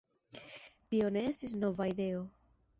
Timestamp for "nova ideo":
1.67-2.29